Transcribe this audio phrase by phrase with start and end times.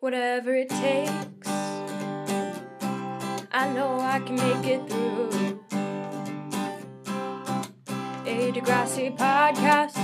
[0.00, 1.48] whatever it takes.
[3.50, 5.60] I know I can make it through.
[8.26, 9.96] A Degrassi podcast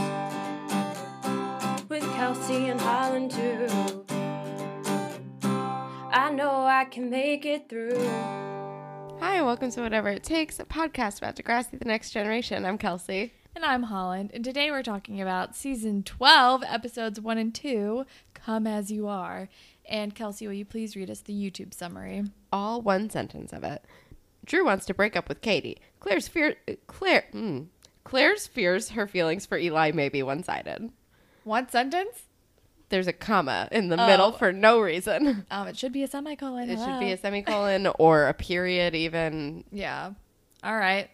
[1.88, 4.06] with Kelsey and Holland too.
[6.10, 8.08] I know I can make it through.
[9.20, 12.64] Hi, welcome to Whatever It Takes, a podcast about Degrassi the Next Generation.
[12.64, 13.32] I'm Kelsey.
[13.54, 18.66] And I'm Holland, and today we're talking about season 12, episodes 1 and 2, Come
[18.66, 19.48] As You Are.
[19.88, 22.24] And Kelsey, will you please read us the YouTube summary?
[22.50, 23.84] All one sentence of it.
[24.46, 25.78] Drew wants to break up with Katie.
[26.00, 27.66] Claire's fear Claire mm,
[28.04, 30.90] Claire's fears her feelings for Eli may be one-sided.
[31.44, 32.22] One sentence?
[32.88, 34.32] There's a comma in the middle Oh.
[34.32, 35.46] for no reason.
[35.50, 36.68] Um, it should be a semicolon.
[36.70, 39.64] It should be a semicolon or a period even.
[39.70, 40.12] Yeah.
[40.64, 41.08] All right.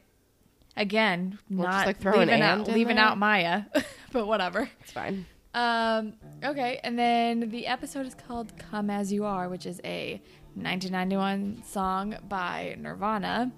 [0.78, 3.04] Again, We'll just, not like, throw an leaving, out, leaving there?
[3.04, 3.64] out Maya,
[4.12, 4.70] but whatever.
[4.80, 5.26] It's fine.
[5.54, 6.14] Um,
[6.44, 10.22] okay, and then the episode is called Come As You Are, which is a
[10.54, 13.50] 1991 song by Nirvana.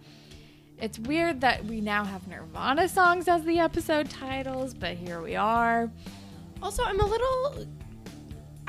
[0.80, 5.36] It's weird that we now have Nirvana songs as the episode titles, but here we
[5.36, 5.90] are.
[6.62, 7.66] Also, I'm a little.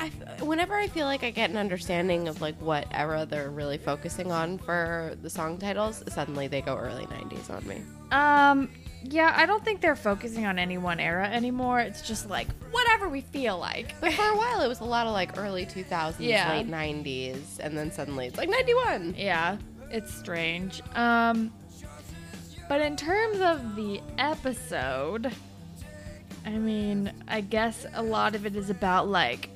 [0.02, 3.50] I, f- whenever I feel like I get an understanding of like what era they're
[3.50, 7.82] really focusing on for the song titles, suddenly they go early '90s on me.
[8.10, 8.68] Um,
[9.04, 11.80] yeah, I don't think they're focusing on any one era anymore.
[11.80, 13.94] It's just like whatever we feel like.
[14.00, 16.50] But for a while, it was a lot of like early 2000s, Yeah.
[16.52, 19.14] late 90s, and then suddenly it's like 91.
[19.16, 19.56] Yeah,
[19.90, 20.82] it's strange.
[20.96, 21.52] Um,
[22.68, 25.32] but in terms of the episode,
[26.46, 29.48] I mean, I guess a lot of it is about like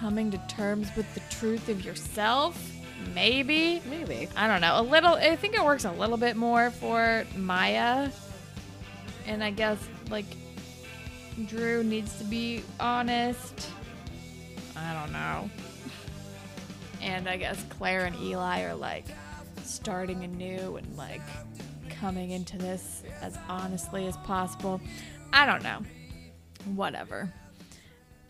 [0.00, 2.72] coming to terms with the truth of yourself.
[3.14, 3.82] Maybe.
[3.88, 4.28] Maybe.
[4.34, 4.80] I don't know.
[4.80, 5.14] A little.
[5.14, 8.10] I think it works a little bit more for Maya.
[9.26, 9.78] And I guess
[10.10, 10.26] like
[11.46, 13.70] Drew needs to be honest.
[14.76, 15.50] I don't know.
[17.02, 19.04] And I guess Claire and Eli are like
[19.62, 21.22] starting anew and like
[21.90, 24.80] coming into this as honestly as possible.
[25.32, 25.80] I don't know.
[26.74, 27.32] Whatever.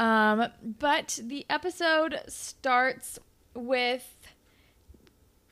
[0.00, 3.18] Um, but the episode starts
[3.54, 4.16] with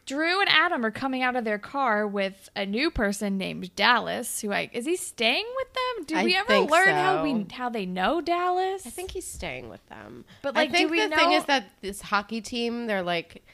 [0.06, 4.40] Drew and Adam are coming out of their car with a new person named Dallas.
[4.40, 6.18] Who I is he staying with them?
[6.18, 8.86] I we ever learn how we how they know Dallas?
[8.86, 10.24] I think he's staying with them.
[10.40, 13.44] But, I like, do think we the thing is that this hockey team, they're like,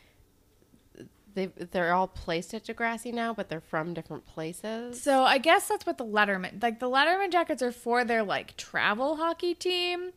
[1.34, 5.02] they they're all placed at Degrassi now, but they're from different places.
[5.02, 8.56] So I guess that's what the Letterman like the Letterman jackets are for their like
[8.56, 10.12] travel hockey team.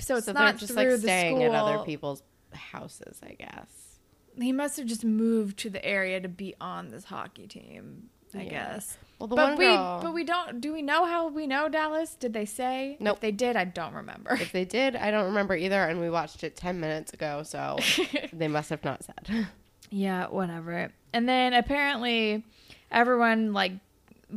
[0.00, 1.54] So it's so not just like staying school.
[1.54, 2.22] at other people's
[2.52, 3.66] houses, I guess.
[4.40, 8.08] He must have just moved to the area to be on this hockey team.
[8.34, 8.50] I Yeah.
[8.74, 8.98] guess.
[9.20, 11.68] Well, the but one we girl, but we don't do we know how we know
[11.68, 12.16] Dallas?
[12.16, 12.96] Did they say?
[12.98, 13.18] Nope.
[13.18, 14.34] If they did, I don't remember.
[14.34, 17.78] if they did, I don't remember either, and we watched it ten minutes ago, so
[18.32, 19.46] they must have not said.
[19.90, 20.90] Yeah, whatever.
[21.12, 22.44] And then apparently
[22.90, 23.72] everyone like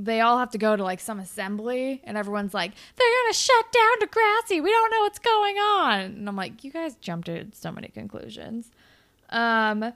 [0.03, 3.65] they all have to go to like some assembly and everyone's like, They're gonna shut
[3.71, 4.61] down Degrassi.
[4.63, 5.99] We don't know what's going on.
[6.01, 8.71] And I'm like, You guys jumped to so many conclusions.
[9.29, 9.93] Um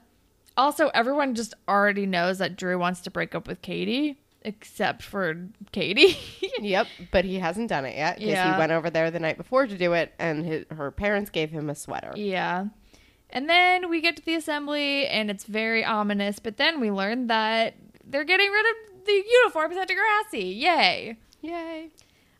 [0.56, 5.48] also everyone just already knows that Drew wants to break up with Katie, except for
[5.72, 6.18] Katie.
[6.60, 8.52] Yep, but he hasn't done it yet because Yeah.
[8.52, 11.50] he went over there the night before to do it, and his, her parents gave
[11.50, 12.12] him a sweater.
[12.14, 12.66] Yeah.
[13.30, 17.26] And then we get to the assembly and it's very ominous, but then we learn
[17.28, 17.74] that
[18.04, 20.58] they're getting rid of the uniforms at Degrassi.
[20.58, 21.16] Yay.
[21.40, 21.88] Yay!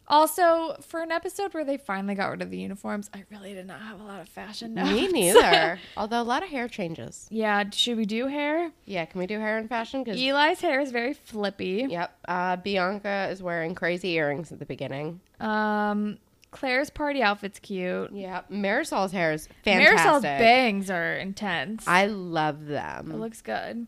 [0.09, 3.67] Also, for an episode where they finally got rid of the uniforms, I really did
[3.67, 4.91] not have a lot of fashion notes.
[4.91, 5.79] Me neither.
[5.97, 7.27] Although a lot of hair changes.
[7.31, 8.73] yeah, should we do hair?
[8.85, 10.03] Yeah, can we do hair and fashion?
[10.03, 11.87] Because Eli's hair is very flippy.
[11.89, 15.21] yep, uh, Bianca is wearing crazy earrings at the beginning.
[15.41, 16.19] Um
[16.51, 18.11] Claire's party outfit's cute.
[18.13, 19.97] Yeah, Marisol's hair is fantastic.
[19.97, 21.89] Marisol's bangs are intense.
[21.89, 23.11] I love them.
[23.11, 23.87] it looks good.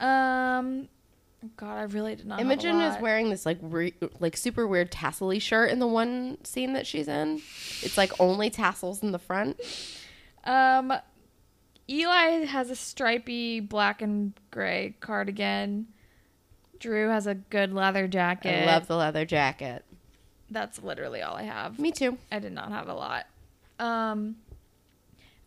[0.00, 0.88] Um
[1.56, 2.40] God, I really did not.
[2.40, 6.72] Imogen is wearing this like re- like super weird tassel shirt in the one scene
[6.74, 7.42] that she's in.
[7.80, 9.60] It's like only tassels in the front.
[10.44, 10.92] Um,
[11.88, 15.88] Eli has a stripy black and gray cardigan.
[16.78, 18.62] Drew has a good leather jacket.
[18.62, 19.84] I love the leather jacket.
[20.50, 21.78] That's literally all I have.
[21.78, 22.18] Me too.
[22.30, 23.26] I did not have a lot.
[23.78, 24.36] Um,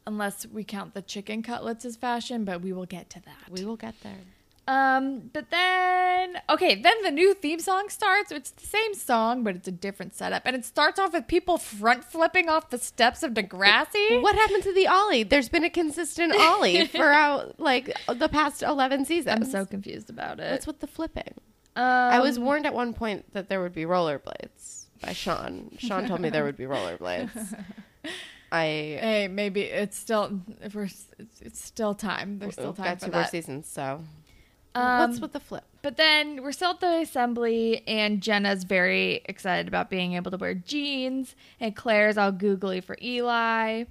[0.08, 3.50] unless we count the chicken cutlets as fashion, but we will get to that.
[3.50, 4.20] We will get there.
[4.68, 8.32] Um, but then okay, then the new theme song starts.
[8.32, 11.58] It's the same song, but it's a different setup, and it starts off with people
[11.58, 14.22] front flipping off the steps of Degrassi.
[14.26, 15.24] What happened to the Ollie?
[15.24, 19.36] There's been a consistent Ollie throughout like the past 11 seasons.
[19.36, 20.52] I'm so confused about it.
[20.52, 21.36] What's with the flipping?
[21.76, 25.76] Um, I was warned at one point that there would be rollerblades by Sean.
[25.78, 27.56] Sean told me there would be rollerblades.
[28.52, 32.40] I Hey, maybe it's still if we're it's, it's still time.
[32.40, 33.32] There's still time got for two more that.
[33.32, 33.68] seasons.
[33.68, 34.02] So
[34.76, 35.64] Um, what's with the flip?
[35.82, 40.38] But then we're still at the assembly, and Jenna's very excited about being able to
[40.38, 43.86] wear jeans, and Claire's all googly for Eli.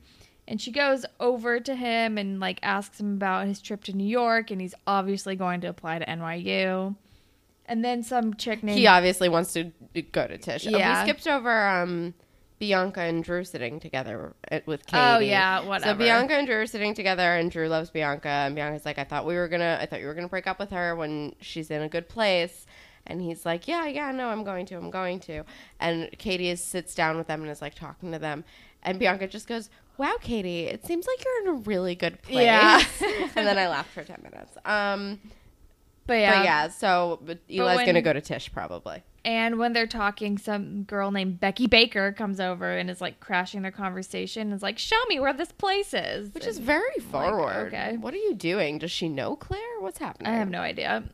[0.46, 4.06] And she goes over to him and like asks him about his trip to New
[4.06, 6.96] York, and he's obviously going to apply to NYU.
[7.66, 9.72] And then some chick named He obviously wants to
[10.12, 10.66] go to Tisch.
[10.66, 11.02] Oh, Yeah.
[11.02, 12.12] we skipped over um,
[12.64, 14.32] Bianca and Drew sitting together
[14.64, 15.02] with Katie.
[15.02, 15.93] Oh, yeah, whatever.
[15.93, 19.05] So Bianca and Drew are sitting together, and Drew loves Bianca, and Bianca's like, "I
[19.05, 21.70] thought we were gonna, I thought you were gonna break up with her when she's
[21.70, 22.64] in a good place."
[23.06, 25.44] And he's like, "Yeah, yeah, no, I'm going to, I'm going to."
[25.78, 28.44] And Katie is, sits down with them and is like talking to them,
[28.82, 29.69] and Bianca just goes,
[29.99, 32.82] "Wow, Katie, it seems like you're in a really good place." Yeah.
[33.37, 34.56] and then I laughed for ten minutes.
[34.64, 35.20] Um,
[36.06, 39.02] but yeah, but yeah, so but Eli's when- gonna go to Tisch probably.
[39.26, 43.62] And when they're talking, some girl named Becky Baker comes over and is like crashing
[43.62, 46.98] their conversation and is like, "Show me where this place is," Which is And very
[47.10, 47.68] forward.
[47.68, 47.96] okay.
[47.96, 48.78] What are you doing?
[48.78, 49.80] Does she know Claire?
[49.80, 50.30] What's happening?
[50.30, 51.04] I have no idea.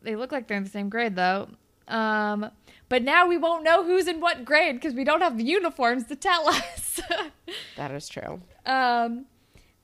[0.00, 1.48] They look like they're in the same grade though.
[1.86, 2.50] Um,
[2.88, 6.04] but now we won't know who's in what grade because we don't have the uniforms
[6.06, 7.00] to tell us.
[7.76, 8.40] That is true.
[8.64, 9.26] um,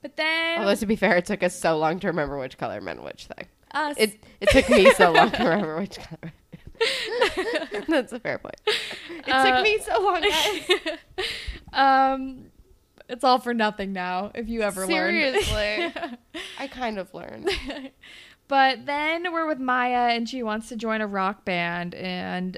[0.01, 2.81] but then Although to be fair, it took us so long to remember which color
[2.81, 3.45] meant which thing.
[3.77, 3.95] Us.
[3.97, 6.33] It it took me so long to remember which color.
[7.87, 8.55] That's a fair point.
[8.67, 10.97] It Uh, took me so long, guys.
[11.73, 12.45] um,
[13.09, 14.31] it's all for nothing now.
[14.35, 15.53] If you ever Seriously.
[15.53, 16.17] learn.
[16.59, 17.49] I kind of learned.
[18.47, 22.57] But then we're with Maya and she wants to join a rock band and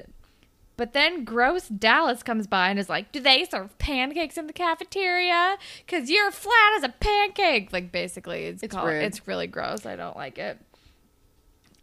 [0.76, 4.52] but then gross Dallas comes by and is like, "Do they serve pancakes in the
[4.54, 5.58] cafeteria?
[5.86, 9.84] Cuz you're flat as a pancake." Like basically it's It's called, it's really gross.
[9.84, 10.58] I don't like it.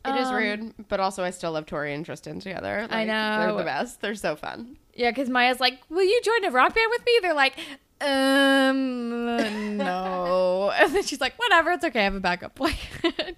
[0.06, 2.88] It is Um, rude, but also I still love Tori and Tristan together.
[2.90, 3.40] I know.
[3.42, 4.00] They're the best.
[4.02, 4.78] They're so fun.
[4.94, 7.56] Yeah, cuz Maya's like, "Will you join a rock band with me?" They're like,
[8.02, 12.02] "Um, no." and then she's like, "Whatever, it's okay.
[12.02, 12.76] I have a backup plan."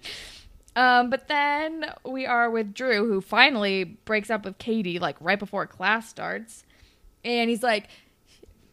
[0.76, 5.38] Um, but then we are with Drew, who finally breaks up with Katie like right
[5.38, 6.64] before class starts,
[7.24, 7.88] and he's like,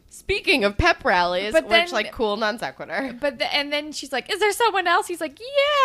[0.08, 3.16] Speaking of pep rallies, But which then- like cool non sequitur.
[3.20, 5.40] but the, and then she's like, "Is there someone else?" He's like,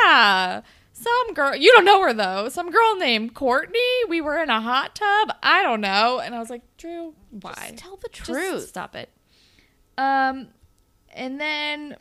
[0.05, 0.61] "Yeah,
[0.93, 1.55] some girl.
[1.55, 2.47] You don't know her though.
[2.49, 3.79] Some girl named Courtney.
[4.07, 5.35] We were in a hot tub.
[5.43, 7.53] I don't know." And I was like, "Drew, why?
[7.55, 8.67] Just tell the Just truth.
[8.67, 9.09] stop it."
[9.97, 10.47] Um,
[11.13, 11.97] and then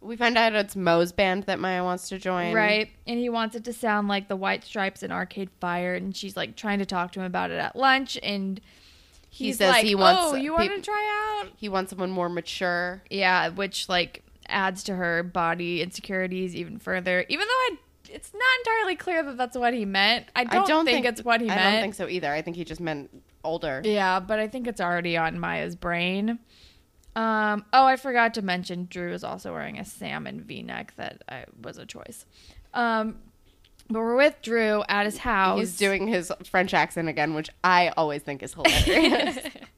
[0.00, 2.52] We find out it's Mo's band that Maya wants to join.
[2.52, 6.14] right, and he wants it to sound like the White Stripes in Arcade Fire, and
[6.14, 8.60] she's like trying to talk to him about it at lunch, and
[9.30, 12.10] He says like, he wants "Oh, you want peop- to try out?" He wants someone
[12.10, 13.02] more mature.
[13.08, 17.24] Yeah, which like adds to her body insecurities even further.
[17.30, 17.76] Even though I,
[18.14, 20.26] it's not entirely clear that that's what he meant.
[20.36, 21.66] I don't, I don't think, think, it's what he I meant.
[21.66, 22.32] I don't think so either.
[22.32, 23.10] I think he just meant
[23.42, 23.82] older.
[23.84, 26.38] Yeah, but I think it's already on Maya's brain.
[27.16, 31.44] Um, oh, I forgot to mention Drew is also wearing a salmon V-neck that I,
[31.60, 32.24] was a choice.
[32.72, 33.16] Um,
[33.88, 35.58] but we're with Drew at his house.
[35.58, 39.38] He's doing his French accent again, which I always think is hilarious.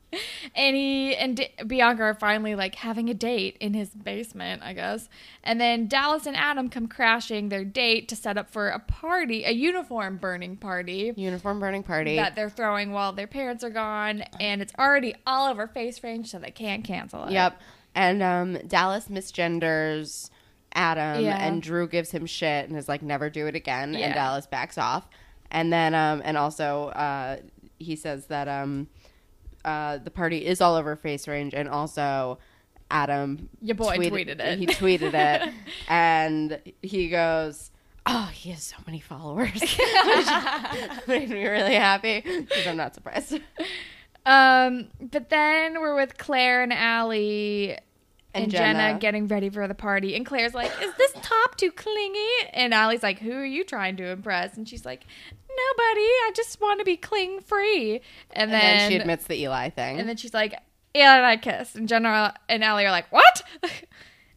[0.57, 4.73] and he and D- Bianca are finally like having a date in his basement, I
[4.73, 5.09] guess.
[5.45, 9.45] And then Dallas and Adam come crashing their date to set up for a party,
[9.45, 12.17] a uniform burning party Uniform burning party.
[12.17, 16.39] that they're throwing while their parents are gone, and it's already all over FaceRange, so
[16.39, 17.33] they can't cancel it.
[17.33, 17.61] Yep.
[17.95, 20.31] And um, Dallas misgenders
[20.75, 21.39] Adam, Yeah.
[21.39, 24.07] and Drew gives him shit and is like, "Never do it again." Yeah.
[24.07, 25.09] And Dallas backs off.
[25.51, 27.39] And then, um, and also, uh,
[27.79, 28.89] he says that um,
[29.67, 32.39] uh, the party is all over FaceRange, and also.
[32.89, 34.59] Adam, Your boy tweeted it.
[34.61, 35.53] He tweeted it,
[35.89, 37.73] and he goes,
[38.07, 39.71] "Oh, he has so many followers." Which
[41.09, 43.41] made me really happy because I'm not surprised.
[44.25, 47.77] Um, but then we're with Claire and Alli
[48.37, 48.79] and, And Jenna.
[48.79, 48.99] Jenna.
[48.99, 50.15] getting ready for the party.
[50.17, 52.29] And Claire's like, Is this top too clingy?
[52.53, 54.57] And Alli's like, Who are you trying to impress?
[54.57, 55.05] And she's like,
[55.49, 56.01] Nobody.
[56.01, 57.95] I just want to be cling free.
[58.31, 59.99] And, And then, then she admits the Eli thing.
[59.99, 60.55] and then she's like,
[60.95, 61.75] Yeah, and I kiss.
[61.75, 63.43] And Jenna and Alli are like, What?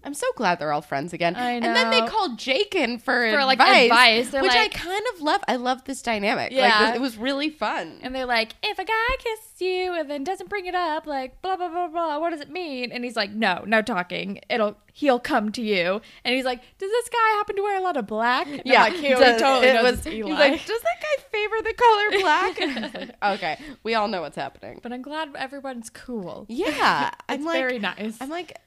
[0.10, 1.36] I'm so glad they're all friends again.
[1.36, 4.42] I And then they called Jake in for, For, like, advice, advice.
[4.42, 5.44] Which like- I kind of love.
[5.48, 6.52] I love this dynamic.
[6.52, 6.80] Yeah.
[6.86, 8.00] like, it was really fun.
[8.02, 11.44] and they're like, If a guy kisses you and then doesn't bring it up, like
[11.44, 12.92] blah blah blah blah, what does it mean?
[12.92, 14.40] And he's like, No, no talking.
[14.50, 16.02] It'll he'll come to you.
[16.26, 18.48] And he's like, Does this guy happen to wear a lot of black?
[18.48, 20.04] And I'm like, he, does- totally it was.
[20.04, 22.60] He's like, does that guy favor the color black?
[22.62, 24.80] And I was like, okay, we all know what's happening.
[24.82, 26.48] but I'm glad everyone's cool.
[26.50, 28.18] Yeah, It's I'm like, very nice.
[28.20, 28.58] I'm like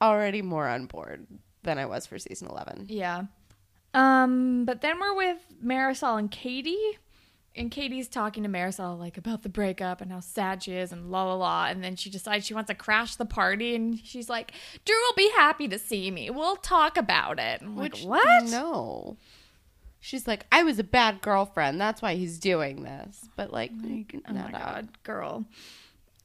[0.00, 1.26] already more on board
[1.62, 2.86] than I was for season eleven.
[2.88, 3.24] yeah.
[3.92, 6.76] Um, but then we're with Marisol and Katie,
[7.56, 11.10] and Katie's talking to Marisol like about the breakup and how sad she is and
[11.10, 11.66] la la la.
[11.66, 14.52] And then she decides she wants to crash the party and she's like,
[14.84, 16.30] Drew will be happy to see me.
[16.30, 17.62] We'll talk about it.
[17.62, 18.44] I'm like, Which what?
[18.44, 19.16] No.
[19.98, 21.80] She's like, I was a bad girlfriend.
[21.80, 23.28] That's why he's doing this.
[23.34, 24.58] But like, Oh no, my no.
[24.58, 25.44] god, girl.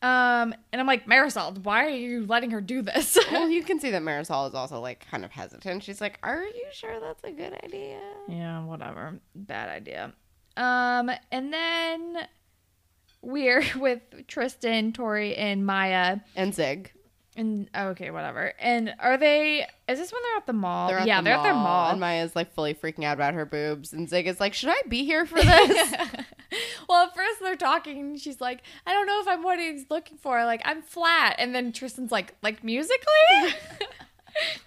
[0.05, 3.17] Um, and I'm like, Marisol, why are you letting her do this?
[3.31, 5.83] Well, you can see that Marisol is also like kind of hesitant.
[5.83, 9.19] She's like, "Are you sure that's a good idea?" yeah, whatever.
[9.33, 10.13] Bad idea.
[10.57, 12.17] Um, and then
[13.21, 16.19] we're with Tristan, Tori, and Maya.
[16.35, 16.91] And Zig,
[17.35, 18.53] And oh, okay, whatever.
[18.59, 19.65] And are they?
[19.89, 20.87] Is this when they're at the mall?
[20.87, 21.91] they're at yeah, the they're mall, at their mall.
[21.91, 24.81] and Maya's like fully freaking out about her boobs, and Zig is like, "Should I
[24.87, 25.93] be here for this?"
[26.87, 29.85] well, at first they're talking, and she's like, "I don't know if I'm what he's
[29.89, 30.43] looking for.
[30.45, 33.05] Like, I'm flat." And then Tristan's like, "Like musically."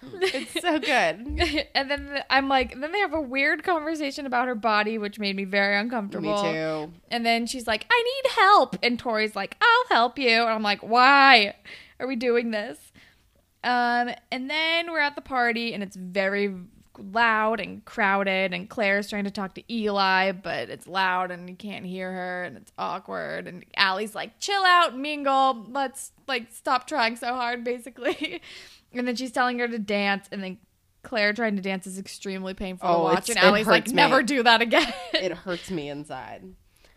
[0.03, 1.67] it's so good.
[1.75, 5.35] and then I'm like, then they have a weird conversation about her body, which made
[5.35, 6.43] me very uncomfortable.
[6.43, 6.93] Me too.
[7.11, 8.77] And then she's like, I need help.
[8.81, 10.41] And Tori's like, I'll help you.
[10.41, 11.55] And I'm like, why
[11.99, 12.91] are we doing this?
[13.63, 16.55] Um, and then we're at the party and it's very
[16.99, 21.55] loud and crowded and Claire's trying to talk to Eli, but it's loud and you
[21.55, 23.47] can't hear her and it's awkward.
[23.47, 25.65] And Alli's like, chill out, mingle.
[25.69, 28.41] Let's like stop trying so hard, basically.
[28.93, 30.57] and then she's telling her to dance and then
[31.01, 33.29] Claire trying to dance is extremely painful to Oh, watch.
[33.29, 33.93] And Alli's like, me.
[33.93, 34.91] never do that again.
[35.13, 36.43] It hurts me inside.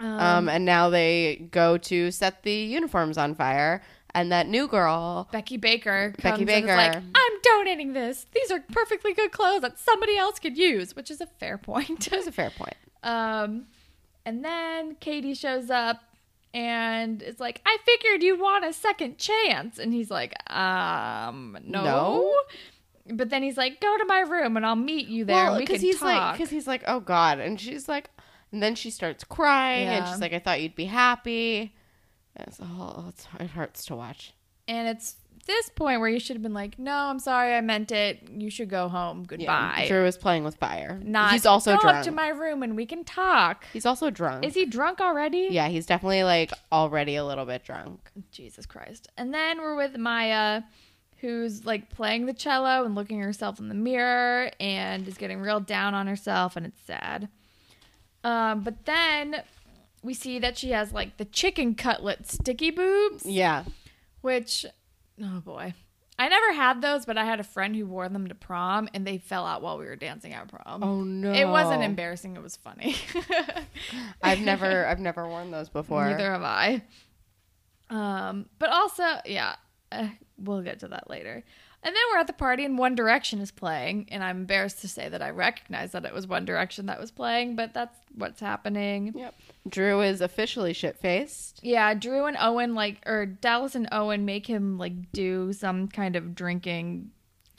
[0.00, 3.82] Um, and now they go to set the uniforms on fire,
[4.14, 6.76] and that new girl, Becky Baker comes Becky and is Baker.
[6.76, 8.26] like, I'm donating this.
[8.34, 12.08] These are perfectly good clothes that somebody else could use, which is a fair point.
[12.10, 12.76] that's a fair point.
[13.02, 13.66] um,
[14.24, 16.02] and then Katie shows up
[16.54, 19.78] and is like, I figured you'd want a second chance.
[19.78, 21.82] And he's like, um, no.
[21.84, 22.34] No?
[23.16, 25.46] But then he's like, go to my room and I'll meet you there.
[25.48, 26.36] and we can he's like, talk.
[26.36, 28.10] because he's like, oh god, and she's like,
[28.52, 31.74] and then she starts crying, and she's like, I thought you'd be happy.
[32.36, 33.06] It's, all.
[33.08, 34.32] It's, it hurts to watch.
[34.68, 37.90] and it's this point where you should have been like, no, I'm sorry, I meant
[37.90, 38.28] it.
[38.30, 39.24] You should go home.
[39.24, 39.86] Goodbye.
[39.88, 41.00] Drew is playing with fire.
[41.02, 41.96] Not he's also go drunk.
[41.98, 43.64] up to my room and we can talk.
[43.72, 44.44] he's also drunk.
[44.44, 45.48] Is he drunk already?
[45.50, 48.08] Yeah, he's definitely like already a little bit drunk.
[48.30, 49.08] Jesus Christ.
[49.16, 50.62] And then we're with Maya,
[51.16, 55.40] who's like playing the cello and looking at herself in the mirror and is getting
[55.40, 57.28] real down on herself, and it's sad.
[58.22, 59.42] Um, but then
[60.02, 63.64] we see that she has like the chicken cutlet sticky boobs, Yeah.
[64.20, 64.66] which,
[65.22, 65.74] oh boy.
[66.18, 69.06] I never had those, but I had a friend who wore them to prom and
[69.06, 70.82] they fell out while we were dancing at prom.
[70.84, 71.32] Oh no.
[71.32, 72.94] It wasn't embarrassing, it was funny.
[74.22, 76.04] I've never I've never worn those before.
[76.08, 76.82] Neither have I.
[77.90, 79.56] Um, but also, yeah,
[79.90, 81.44] uh, we'll get to that later.
[81.84, 84.88] And then we're at the party and One Direction is playing, and I'm embarrassed to
[84.88, 88.40] say that I recognize that it was One Direction that was playing, but that's what's
[88.40, 89.12] happening.
[89.16, 89.34] Yep.
[89.68, 91.58] Drew is officially shit faced.
[91.60, 96.14] Yeah, Drew and Owen like or Dallas and Owen make him like do some kind
[96.14, 97.10] of drinking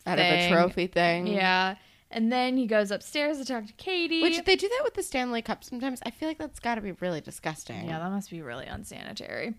[0.06, 1.27] Out of a trophy thing.
[1.27, 1.75] Yeah.
[2.12, 4.22] And then he goes upstairs to talk to Katie.
[4.22, 6.00] Which they do that with the Stanley Cup sometimes.
[6.06, 7.88] I feel like that's got to be really disgusting.
[7.88, 9.56] Yeah, that must be really unsanitary.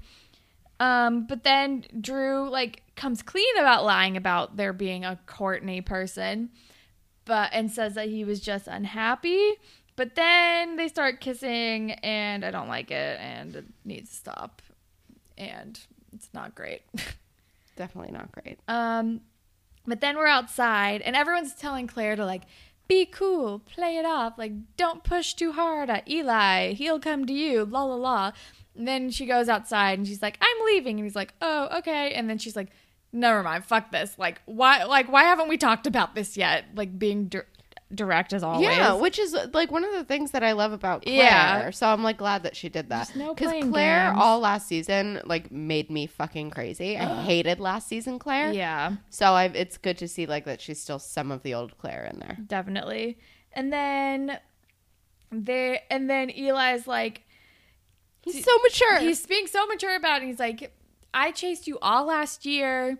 [0.80, 6.50] Um, but then Drew like comes clean about lying about there being a Courtney person,
[7.24, 9.54] but and says that he was just unhappy.
[9.96, 14.60] But then they start kissing, and I don't like it, and it needs to stop,
[15.38, 15.78] and
[16.12, 16.82] it's not great.
[17.76, 18.58] Definitely not great.
[18.66, 19.20] Um,
[19.86, 22.42] but then we're outside, and everyone's telling Claire to like
[22.88, 26.72] be cool, play it off, like don't push too hard at Eli.
[26.72, 28.32] He'll come to you, la la la.
[28.76, 32.12] And then she goes outside, and she's like, "I'm leaving," and he's like, "Oh, okay."
[32.14, 32.70] And then she's like,
[33.12, 34.18] "Never mind, fuck this.
[34.18, 34.84] Like, why?
[34.84, 36.64] Like, why haven't we talked about this yet?
[36.74, 37.46] Like, being dir-
[37.94, 41.02] direct as always." Yeah, which is like one of the things that I love about
[41.04, 41.14] Claire.
[41.16, 41.70] Yeah.
[41.70, 43.06] So I'm like glad that she did that.
[43.06, 44.18] Just no Because Claire games.
[44.20, 46.98] all last season like made me fucking crazy.
[46.98, 48.52] I hated last season Claire.
[48.52, 48.96] yeah.
[49.10, 52.10] So I've it's good to see like that she's still some of the old Claire
[52.12, 52.38] in there.
[52.44, 53.18] definitely.
[53.52, 54.38] And then
[55.30, 57.22] they and then Eli's like
[58.24, 58.98] He's so mature.
[59.00, 60.26] he's being so mature about it.
[60.26, 60.74] He's like,
[61.12, 62.98] I chased you all last year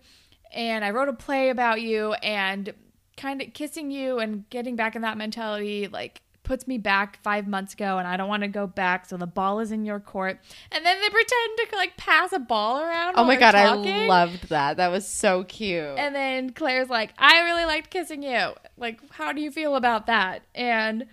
[0.53, 2.73] and I wrote a play about you and
[3.17, 7.49] kind of kissing you and getting back in that mentality like puts me back five
[7.49, 9.07] months ago and I don't want to go back.
[9.07, 10.39] So the ball is in your court.
[10.71, 13.15] And then they pretend to like pass a ball around.
[13.17, 13.75] oh my god, I
[14.07, 14.77] loved that.
[14.77, 15.99] That was so cute.
[15.99, 18.53] And then Claire's like, I really liked kissing you.
[18.77, 20.43] Like, how do you feel about that?
[20.55, 21.07] And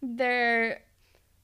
[0.00, 0.80] they're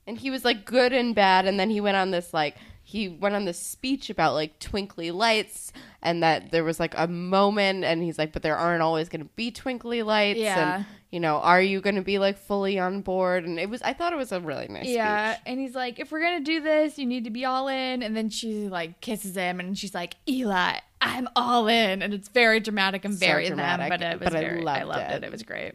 [0.06, 3.08] and he was like good and bad and then he went on this like he
[3.08, 7.84] went on this speech about like twinkly lights and that there was like a moment
[7.84, 10.76] and he's like but there aren't always going to be twinkly lights Yeah.
[10.76, 13.44] and you know, are you going to be like fully on board?
[13.44, 14.94] And it was, I thought it was a really nice speech.
[14.94, 15.42] yeah, speech.
[15.44, 18.02] and he's like, if we're gonna do this, you need to be all in.
[18.02, 22.28] And then she like kisses him, and she's like, Eli, I'm all in, and it's
[22.28, 24.86] very dramatic and So very dramatic, them, but it was but I very, I loved
[24.88, 25.16] loved it.
[25.16, 25.24] it.
[25.24, 25.30] it.
[25.32, 25.74] was great.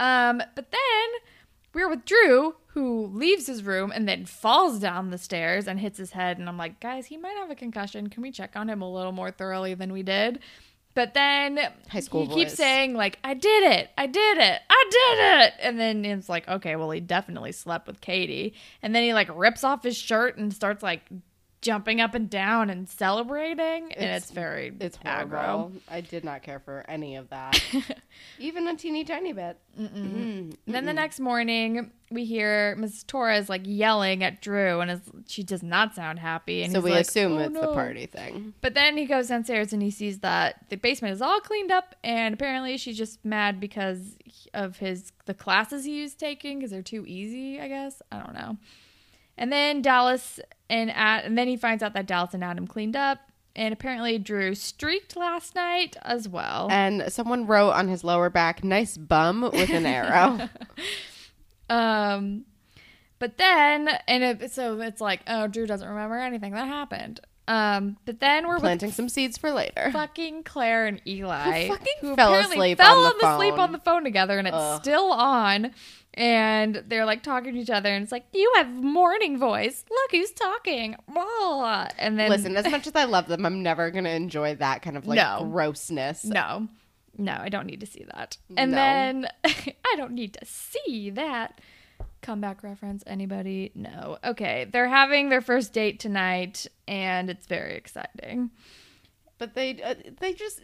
[0.00, 1.08] Um, but then
[1.74, 5.98] we're with Drew, who leaves his room and then falls down the stairs and hits
[5.98, 6.38] his head.
[6.38, 8.08] And I'm like, guys, he might have a concussion.
[8.08, 10.40] Can we check on him a little more thoroughly than we did?
[10.94, 14.84] But then High school he keeps saying like, "I did it, I did it, I
[14.90, 18.52] did it," and then it's like, okay, well, he definitely slept with Katie.
[18.82, 21.02] And then he like rips off his shirt and starts like
[21.62, 25.72] jumping up and down and celebrating, and It's- it's very It's aggro.
[25.88, 27.58] I did not care for any of that,
[28.38, 29.56] even a teeny tiny bit.
[29.80, 29.88] Mm-mm.
[29.94, 30.50] Mm-hmm.
[30.66, 33.06] And then the next morning, we hear Mrs.
[33.06, 36.62] Torres like yelling at Drew, and is, she does not sound happy.
[36.62, 38.52] And So he's we like, assume "Oh, it's the party thing.
[38.60, 41.94] But then he goes downstairs and he sees that the basement is all cleaned up,
[42.04, 44.18] and apparently she's just mad because
[44.52, 47.60] of his the classes he was taking because they're too easy.
[47.60, 48.56] I guess I don't know.
[49.36, 52.96] And then Dallas and Ad, and then he finds out that Dallas and Adam cleaned
[52.96, 53.18] up,
[53.56, 56.68] and apparently Drew streaked last night as well.
[56.70, 60.48] And someone wrote on his lower back, "Nice bum" with an arrow.
[61.70, 62.44] Um,
[63.18, 67.20] but then, and it, so it's like, oh, Drew doesn't remember anything that happened.
[67.48, 69.90] Um, but then we're Planting with some seeds for later.
[69.92, 73.60] fucking Claire and Eli, Who fucking who fell asleep fell on the on asleep phone.
[73.60, 74.80] on the phone together, and it's Ugh.
[74.80, 75.72] still on.
[76.14, 79.84] And they're like talking to each other, and it's like, you have morning voice.
[79.90, 80.94] Look who's talking.
[81.12, 81.88] Blah.
[81.98, 84.96] And then Listen, as much as I love them, I'm never gonna enjoy that kind
[84.96, 85.48] of like No.
[85.50, 86.24] grossness.
[86.24, 86.68] No,
[87.18, 88.36] no, I don't need to see that.
[88.56, 88.76] And No.
[88.76, 91.58] then I don't need to see that.
[92.22, 93.72] Comeback reference, anybody?
[93.74, 94.16] No.
[94.24, 98.50] Okay, they're having their first date tonight, and it's very exciting.
[99.38, 100.60] But they uh, they just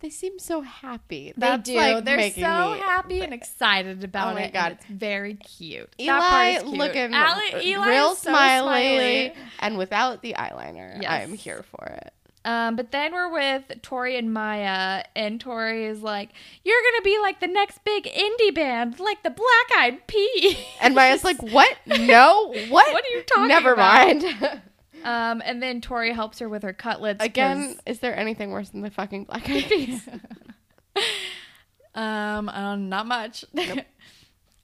[0.00, 1.32] they seem so happy.
[1.36, 1.76] They That's, do.
[1.76, 4.52] like, they're so me- happy and excited about Oh my it.
[4.52, 4.72] God.
[4.72, 5.94] it's very cute.
[5.98, 6.78] That Eli cute.
[6.78, 11.02] looking Ali- Eli real so smiley, and without the eyeliner.
[11.02, 11.10] Yes.
[11.28, 12.14] I'm here for it.
[12.44, 16.30] Um, but then we're with Tori and Maya, and Tori is like,
[16.64, 20.94] "You're gonna be like the next big indie band, like the Black Eyed Peas." And
[20.94, 21.76] Maya's like, "What?
[21.86, 22.92] No, what?
[22.92, 23.48] What are you talking about?
[23.48, 24.62] Never about?" mind."
[25.02, 27.24] Um, and then Tori helps her with her cutlets.
[27.24, 30.06] Again, is there anything worse than the fucking black eyed peas?
[31.94, 33.44] um, uh, not much.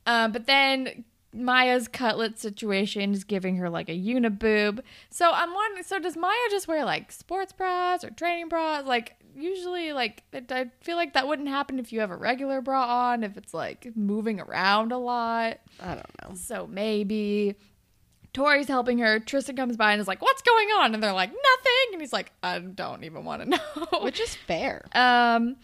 [0.07, 1.05] um, but then
[1.37, 4.81] Maya's cutlet situation is giving her like a uniboob.
[5.11, 8.85] So I'm wondering, so does Maya just wear like sports bras or training bras?
[8.87, 12.61] Like usually, like it, I feel like that wouldn't happen if you have a regular
[12.61, 15.59] bra on, if it's like moving around a lot.
[15.81, 16.35] I don't know.
[16.35, 17.55] So maybe.
[18.33, 19.19] Tori's helping her.
[19.19, 22.13] Tristan comes by and is like, "What's going on?" And they're like, "Nothing." And he's
[22.13, 23.49] like, "I don't even want to
[23.93, 24.85] know." Which is fair.
[24.95, 25.57] Um,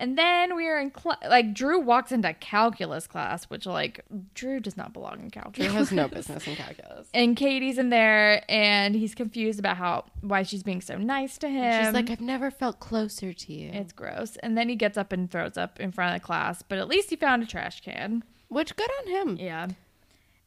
[0.00, 4.58] and then we are in cl- like Drew walks into calculus class, which like Drew
[4.58, 5.70] does not belong in calculus.
[5.70, 7.06] Drew has no business in calculus.
[7.14, 11.48] And Katie's in there, and he's confused about how why she's being so nice to
[11.48, 11.84] him.
[11.84, 13.70] She's like, I've never felt closer to you.
[13.72, 14.36] it's gross.
[14.36, 16.88] And then he gets up and throws up in front of the class, but at
[16.88, 18.24] least he found a trash can.
[18.48, 19.36] Which good on him.
[19.38, 19.68] Yeah.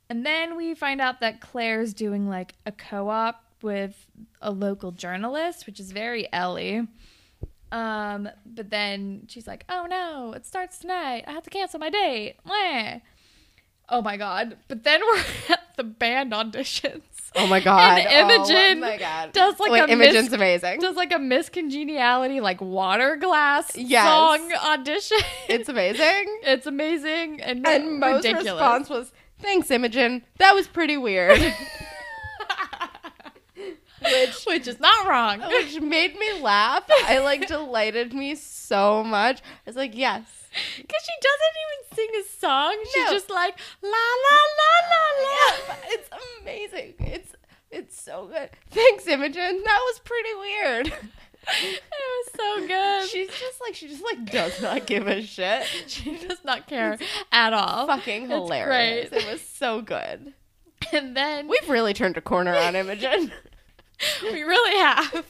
[0.10, 4.08] And then we find out that Claire's doing like a co-op with
[4.42, 6.88] a local journalist, which is very Ellie.
[7.74, 11.24] Um, but then she's like, "Oh no, it starts tonight.
[11.28, 12.36] I have to cancel my date."
[13.90, 14.58] Oh my god!
[14.68, 17.02] But then we're at the band auditions.
[17.36, 18.00] Oh my god.
[18.00, 19.34] And Imogen oh my god.
[19.34, 20.80] does like Wait, a Imogen's mis- amazing.
[20.82, 24.06] Does like a Miss Congeniality like water glass Yes.
[24.06, 25.18] song audition.
[25.50, 26.26] It's amazing.
[26.44, 28.52] it's amazing and, And Mo's ridiculous.
[28.54, 30.24] response was, "Thanks, Imogen.
[30.38, 31.40] That was pretty weird."
[34.54, 35.42] which is not wrong.
[35.48, 36.84] which made me laugh.
[36.90, 39.40] I like delighted me so much.
[39.40, 40.24] I was like, "Yes."
[40.78, 42.78] Because she doesn't even sing a song.
[42.94, 43.12] She's No.
[43.12, 45.56] just like la la la la la.
[45.68, 46.10] Yeah, it's
[46.42, 46.94] amazing.
[47.00, 47.34] It's
[47.72, 48.50] it's so good.
[48.70, 49.62] Thanks, Imogen.
[49.66, 50.94] That was pretty weird.
[51.46, 53.10] It was so good.
[53.10, 55.66] She's just like she just like does not give a shit.
[55.88, 56.98] she does not care
[57.34, 57.86] at all.
[57.86, 59.10] Fucking hilarious.
[59.12, 60.34] It was so good.
[60.94, 63.34] And then We've really turned a corner on Imogen.
[64.24, 65.26] we really have.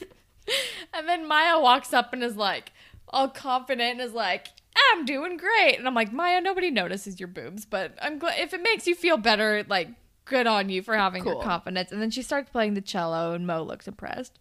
[0.94, 2.72] And then Maya walks up and is like
[3.10, 4.48] all confident and is like,
[4.92, 8.54] "I'm doing great." And I'm like, "Maya, nobody notices your boobs, but I'm glad if
[8.54, 9.90] it makes you feel better, like
[10.26, 13.48] good on you for having your confidence." And then she starts playing the cello and
[13.48, 14.38] Mo looks impressed.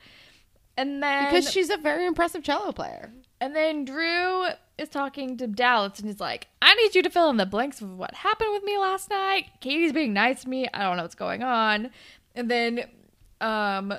[0.76, 3.12] And then because she's a very impressive cello player.
[3.40, 4.46] And then Drew
[4.78, 7.80] is talking to Dallas and he's like, I need you to fill in the blanks
[7.82, 9.46] of what happened with me last night.
[9.60, 10.68] Katie's being nice to me.
[10.72, 11.90] I don't know what's going on.
[12.34, 12.84] And then
[13.40, 13.94] um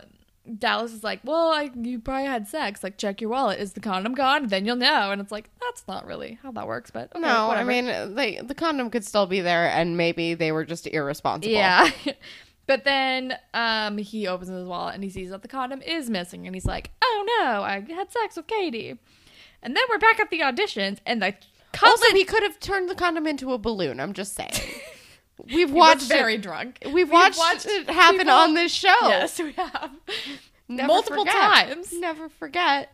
[0.59, 2.83] Dallas is like, well, I, you probably had sex.
[2.83, 3.59] Like, check your wallet.
[3.59, 4.47] Is the condom gone?
[4.47, 5.11] Then you'll know.
[5.11, 6.91] And it's like, that's not really how that works.
[6.91, 7.71] But okay, no, whatever.
[7.71, 11.53] I mean, they, the condom could still be there, and maybe they were just irresponsible.
[11.53, 11.89] yeah.
[12.67, 16.45] but then um, he opens his wallet and he sees that the condom is missing,
[16.45, 18.99] and he's like, oh no, I had sex with Katie.
[19.61, 21.35] And then we're back at the auditions, and the
[21.71, 24.01] cutlet Also, he could have turned the condom into a balloon.
[24.01, 24.51] I'm just saying.
[25.45, 26.41] We've he watched very it.
[26.41, 26.79] drunk.
[26.91, 28.93] We've watched, it happen people- on this show.
[29.01, 29.91] Yes, we have.
[30.67, 31.33] Never multiple forget.
[31.67, 31.91] times.
[31.93, 32.93] Never forget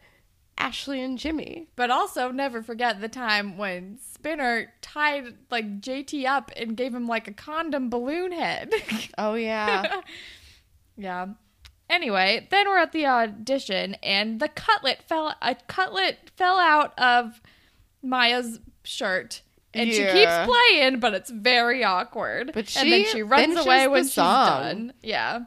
[0.57, 1.67] Ashley and Jimmy.
[1.75, 7.07] But also never forget the time when Spinner tied like JT up and gave him
[7.07, 8.71] like a condom balloon head.
[9.17, 10.01] Oh yeah.
[10.97, 11.27] yeah.
[11.89, 17.41] Anyway, then we're at the audition and the cutlet fell a cutlet fell out of
[18.01, 19.41] Maya's shirt.
[19.73, 22.51] And she keeps playing, but it's very awkward.
[22.53, 24.93] But and then she she runs finishes away when she's done.
[25.03, 25.41] Yeah.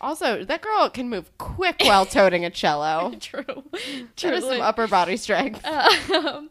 [0.00, 3.12] also, that girl can move quick while toting a cello.
[3.20, 3.44] True.
[4.22, 5.64] That is some upper body strength.
[6.14, 6.50] Um,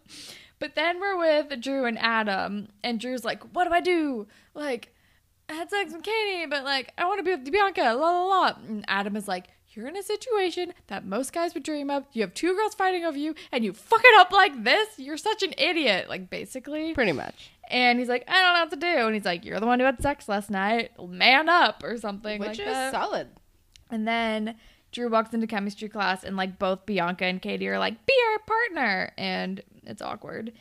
[0.59, 4.27] but then we're with Drew and Adam, and Drew's like, "What do I do?
[4.55, 4.93] Like,
[5.49, 8.23] I had sex with Katie, but like, I want to be with Bianca." La la
[8.25, 8.53] la.
[8.67, 9.47] And Adam is like,
[9.77, 12.05] "You're in a situation that most guys would dream of.
[12.11, 14.97] You have two girls fighting over you, and you fuck it up like this.
[14.97, 16.95] You're such an idiot." Like, basically.
[16.95, 17.51] Pretty much.
[17.69, 19.79] And he's like, "I don't know what to do." And he's like, "You're the one
[19.79, 20.91] who had sex last night.
[20.99, 23.27] Man up, or something Which like is that." solid.
[23.91, 24.55] And then
[24.91, 28.39] Drew walks into chemistry class, and like both Bianca and Katie are like, "Be our
[28.39, 30.53] partner," and it's awkward.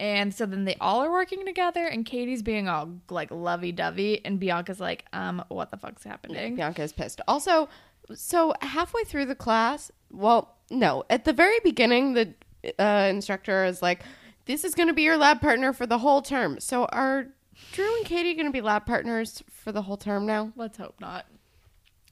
[0.00, 4.40] And so then they all are working together, and Katie's being all like lovey-dovey, and
[4.40, 7.20] Bianca's like, "Um, what the fuck's happening?" Bianca is pissed.
[7.28, 7.68] Also,
[8.14, 12.34] so halfway through the class, well, no, at the very beginning, the
[12.78, 14.02] uh, instructor is like,
[14.46, 17.26] "This is going to be your lab partner for the whole term." So are
[17.72, 20.52] Drew and Katie going to be lab partners for the whole term now?
[20.56, 21.26] Let's hope not.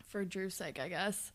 [0.09, 1.33] For Drew's sake, I guess.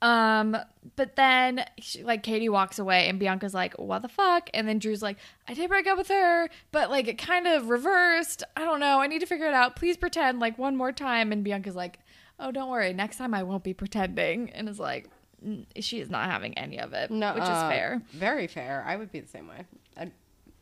[0.00, 0.56] Um,
[0.94, 4.78] but then she, like Katie walks away and Bianca's like, "What the fuck?" And then
[4.78, 5.18] Drew's like,
[5.48, 8.44] "I did break up with her, but like it kind of reversed.
[8.56, 9.00] I don't know.
[9.00, 9.76] I need to figure it out.
[9.76, 11.98] Please pretend like one more time." And Bianca's like,
[12.38, 12.92] "Oh, don't worry.
[12.92, 15.08] Next time I won't be pretending." And is like,
[15.78, 18.02] she is not having any of it, No, which is uh, fair.
[18.12, 18.84] Very fair.
[18.86, 19.64] I would be the same way.
[19.96, 20.10] I,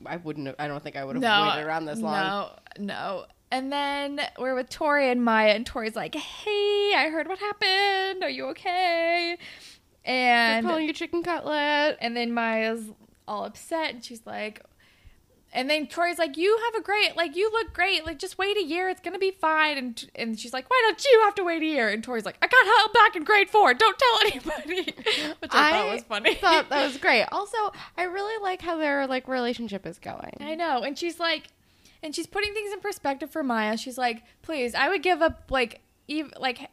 [0.04, 0.46] I wouldn't.
[0.48, 2.12] Have, I don't think I would have No, waited around this long.
[2.78, 3.26] No, no.
[3.50, 8.22] And then we're with Tori and Maya, and Tori's like, "Hey, I heard what happened.
[8.24, 9.36] Are you okay?"
[10.04, 11.96] They're And calling you chicken cutlet.
[12.00, 12.90] and then Maya's
[13.28, 14.62] all upset, and she's like,
[15.52, 18.04] and then Tori's like, "You have a great, like, you look great.
[18.04, 18.88] Like, just wait a year.
[18.88, 21.66] It's gonna be fine." And and she's like, "Why don't you have to wait a
[21.66, 23.72] year?" And Tori's like, "I got held back in grade four.
[23.74, 24.92] Don't tell anybody,"
[25.40, 26.34] which I, thought was funny.
[26.34, 27.24] thought that was great.
[27.32, 27.56] Also,
[27.96, 30.36] I really like how their like relationship is going.
[30.40, 30.82] I know.
[30.82, 31.48] And she's like,
[32.02, 33.76] and she's putting things in perspective for Maya.
[33.76, 36.70] She's like, please, I would give up like, even like,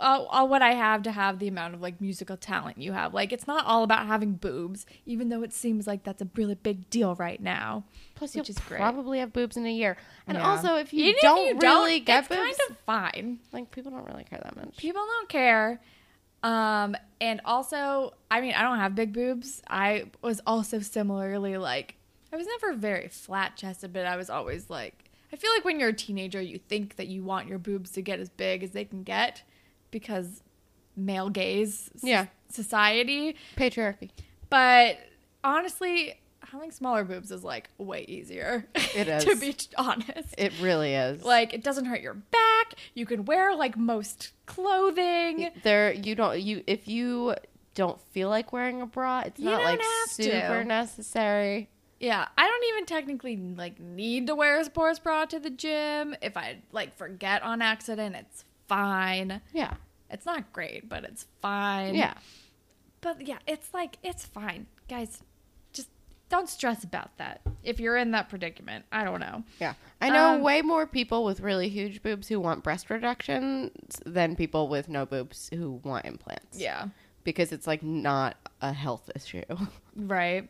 [0.00, 3.14] all, all what I have to have the amount of like musical talent you have.
[3.14, 6.54] Like, it's not all about having boobs, even though it seems like that's a really
[6.54, 7.84] big deal right now.
[8.14, 8.78] Plus, you'll is great.
[8.80, 9.96] probably have boobs in a year.
[10.26, 10.48] And Yeah.
[10.48, 13.38] also, if you Even don't you really get it's boobs, kind of fine.
[13.52, 14.76] like people don't really care that much.
[14.76, 15.80] People don't care.
[16.42, 19.62] Um, and also, I mean, I don't have big boobs.
[19.68, 21.96] I was also similarly like,
[22.32, 25.78] I was never very flat chested, but I was always like, I feel like when
[25.80, 28.70] you're a teenager, you think that you want your boobs to get as big as
[28.70, 29.42] they can get
[29.90, 30.42] because
[30.96, 32.26] male gaze Yeah.
[32.48, 33.36] society.
[33.56, 34.10] Patriarchy.
[34.50, 34.98] But
[35.44, 38.66] honestly, having smaller boobs is like way easier.
[38.74, 40.34] It to be honest.
[40.38, 41.22] It really is.
[41.24, 42.74] like it doesn't hurt your back.
[42.94, 45.50] You can wear like most clothing.
[45.62, 46.40] there, you don't.
[46.40, 47.34] You if you
[47.74, 50.64] don't feel like wearing a bra, it's You not like super to.
[50.64, 51.68] necessary.
[52.00, 56.14] Yeah, I don't even technically like need to wear a sports bra to the gym.
[56.22, 59.40] If I like forget on accident, it's fine.
[59.52, 59.74] Yeah.
[60.10, 61.94] It's not great, but it's fine.
[61.94, 62.14] Yeah.
[63.00, 64.66] But yeah, it's like it's fine.
[64.88, 65.22] Guys,
[65.72, 65.88] just
[66.28, 67.40] don't stress about that.
[67.62, 69.44] If you're in that predicament, I don't know.
[69.60, 69.74] Yeah.
[70.00, 74.34] I know Um, way more people with really huge boobs who want breast reductions than
[74.36, 76.58] people with no boobs who want implants.
[76.58, 76.88] Yeah.
[77.24, 79.44] Because it's like not a health issue.
[79.96, 80.48] Right.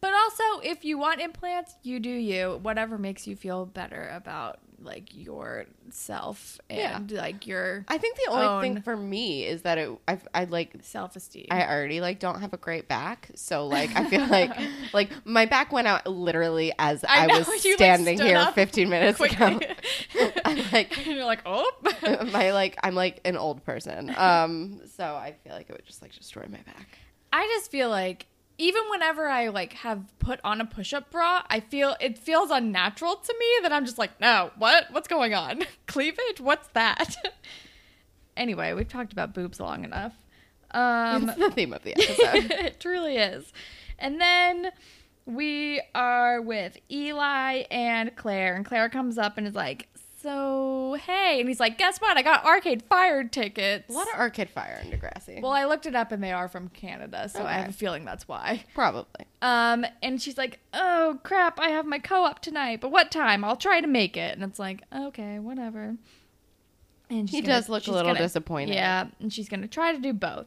[0.00, 2.58] But also, if you want implants, you do you.
[2.62, 8.68] Whatever makes you feel better about like yourself and like your I think the only
[8.68, 11.46] thing for me is that it I've I like self esteem.
[11.50, 14.52] I already like don't have a great back, so like I feel like
[14.92, 18.46] like my back went out literally as I I, know, was you, like, standing here
[18.54, 19.60] 15 minutes ago.
[20.44, 21.70] I'm like You're like, oh.
[22.32, 24.14] my like I'm like an old person.
[24.16, 26.98] Um so I feel like it would just like destroy my back.
[27.32, 28.26] I just feel like
[28.58, 33.16] even whenever I like have put on a push-up bra, I feel it feels unnatural
[33.16, 34.86] to me that I'm just like, no, what?
[34.90, 35.62] What's going on?
[35.86, 36.40] Cleavage?
[36.40, 37.16] What's that?
[38.36, 40.12] anyway, we've talked about boobs long enough.
[40.72, 42.50] Um, it's the theme of the episode.
[42.50, 43.52] it truly is.
[43.98, 44.72] And then
[45.24, 49.88] we are with Eli and Claire, and Claire comes up and is like,
[50.28, 52.16] "So hey," and he's like, "Guess what?
[52.18, 55.40] I got Arcade Fire tickets." a lot of Arcade Fire in Degrassi.
[55.40, 58.04] well, I looked it up, and they are from Canada, so I have a feeling
[58.04, 58.64] that's why.
[58.74, 59.24] Probably.
[59.40, 63.42] Um, and she's like, "Oh crap, I have my co-op tonight, but what time?
[63.44, 65.96] I'll try to make it." And it's like, "Okay, whatever."
[67.10, 68.74] And He gonna- does look a little gonna- disappointed.
[68.74, 70.46] Yeah, and she's gonna try to do both.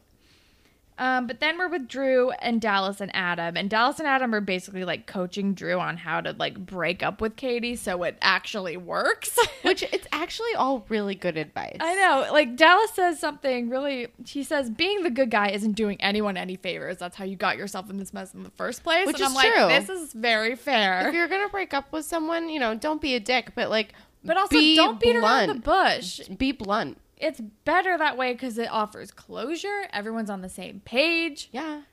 [0.98, 4.42] Um, but then we're with Drew and Dallas and Adam, and Dallas and Adam are
[4.42, 8.78] basically like coaching Drew on how to like break up with Katie so it actually
[8.78, 9.38] works.
[9.64, 11.78] Which it's actually all really good advice.
[11.80, 12.32] I know.
[12.32, 14.10] Like Dallas says something really.
[14.28, 16.98] He says being the good guy isn't doing anyone any favors.
[16.98, 19.08] That's how you got yourself in this mess in the first place.
[19.08, 19.68] Which and I'm is like, true.
[19.70, 21.08] this is very fair.
[21.08, 23.94] If you're gonna break up with someone, you know, don't be a dick, but like,
[24.24, 25.64] But also, be don't beat around the blunt.
[26.02, 26.20] bush.
[26.28, 26.98] Be blunt.
[27.22, 29.88] It's better that way because it offers closure.
[29.94, 31.50] Everyone's on the same page.
[31.52, 31.84] Yeah.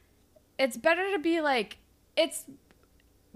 [0.59, 1.77] It's better to be like,
[2.17, 2.45] it's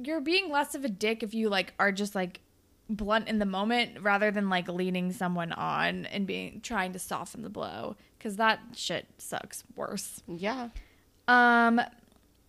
[0.03, 2.41] you're being less of a dick if you like are just like
[2.89, 7.43] blunt in the moment rather than like leading someone on and being trying to soften
[7.43, 10.23] the blow because that shit sucks worse.
[10.27, 10.69] Yeah.
[11.29, 11.81] Um,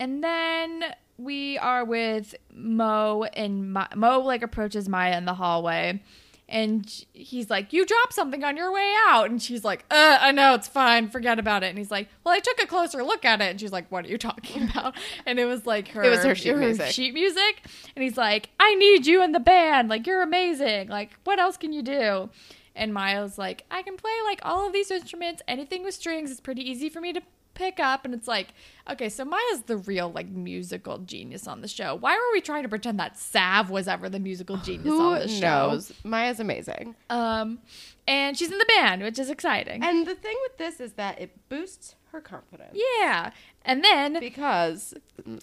[0.00, 0.84] and then
[1.16, 6.02] we are with Mo, and Ma- Mo like approaches Maya in the hallway,
[6.48, 10.30] and he's like, "You dropped something on your way out," and she's like, "Uh, I
[10.32, 13.24] know it's fine, forget about it." And he's like, "Well, I took a closer look
[13.24, 14.94] at it," and she's like, "What are you talking about?"
[15.26, 16.86] And it was like her, It was her sheet music.
[16.92, 17.62] sheet music,
[17.96, 21.56] and he's like, "I need you in the band, like you're amazing, like what else
[21.56, 22.30] can you do?"
[22.76, 26.30] And Miles like, I can play like all of these instruments, anything with strings.
[26.32, 27.22] It's pretty easy for me to
[27.54, 28.04] pick up.
[28.04, 28.48] And it's like,
[28.90, 31.94] okay, so Maya's the real like musical genius on the show.
[31.94, 35.18] Why were we trying to pretend that Sav was ever the musical genius Who on
[35.20, 35.70] the show?
[35.70, 35.92] knows?
[36.04, 36.94] Maya's amazing.
[37.10, 37.58] Um,
[38.06, 39.82] and she's in the band, which is exciting.
[39.82, 42.76] And the thing with this is that it boosts her confidence.
[43.00, 43.30] yeah.
[43.64, 44.94] And then Because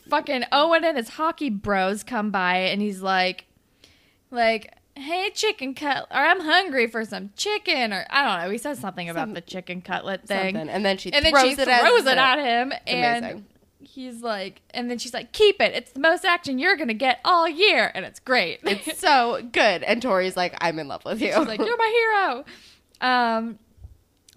[0.10, 3.45] fucking Owen and his hockey bros come by and he's like
[4.30, 8.58] like hey chicken cut or I'm hungry for some chicken or I don't know he
[8.58, 10.69] says something about Some- the chicken cutlet thing something.
[10.69, 13.45] And then she and then throws she it throws at it at him and amazing.
[13.80, 17.19] he's like and then she's like keep it it's the most action you're gonna get
[17.25, 19.84] all year and it's great It's so good.
[19.84, 21.30] And Tori's like, I'm in love with you.
[21.34, 22.45] She's like, "You're my hero."
[23.01, 23.60] Um,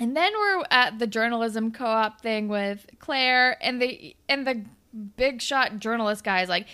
[0.00, 4.64] and then we're at the journalism co-op thing with Claire, and the and the
[5.16, 6.66] big shot journalist guy is like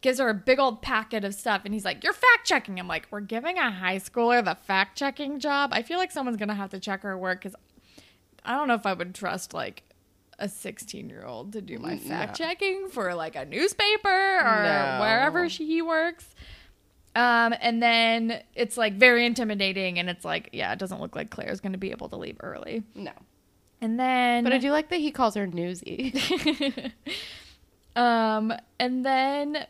[0.00, 2.88] gives her a big old packet of stuff, and he's like, "You're fact checking." I'm
[2.88, 6.54] like, "We're giving a high schooler the fact checking job." I feel like someone's gonna
[6.54, 7.56] have to check her work because
[8.44, 9.82] I don't know if I would trust like.
[10.40, 14.98] A 16 year old to do my fact checking for like a newspaper or No.
[15.00, 16.32] wherever she, he works.
[17.16, 21.30] Um, and then it's like very intimidating, and it's like, yeah, it doesn't look like
[21.30, 22.84] Claire's going to be able to leave early.
[22.94, 23.10] no.
[23.80, 26.14] And then, But I do like that he calls her newsy.
[27.96, 29.66] um, and then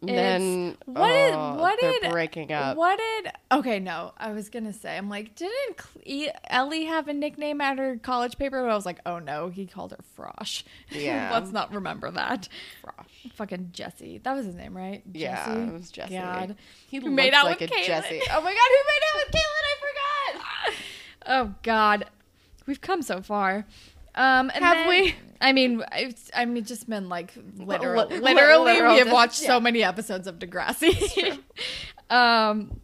[0.00, 2.76] then what did oh, what did breaking up.
[2.76, 3.78] What did okay?
[3.78, 5.80] No, I was gonna say I'm like, didn't
[6.48, 8.62] Ellie have a nickname at her college paper?
[8.62, 10.62] But I was like, oh no, he called her Frosh.
[10.90, 11.30] Yeah.
[11.32, 12.48] let's not remember that.
[12.84, 13.32] Frosh.
[13.34, 14.18] Fucking Jesse.
[14.18, 15.02] That was his name, right?
[15.12, 15.60] Yeah, Jesse?
[15.60, 16.14] it was Jesse.
[16.14, 16.56] God.
[16.88, 18.22] He made out like with Jesse.
[18.30, 19.64] Oh my god, who made out with Caitlyn?
[19.64, 20.74] I forgot.
[21.26, 22.04] Oh God,
[22.66, 23.64] we've come so far.
[24.14, 25.14] Um, and Have then- we?
[25.40, 29.34] I mean, it's, I mean, just been like literal, li- literally, literal we have watched
[29.36, 31.38] so many episodes of Degrassi.
[32.10, 32.80] um,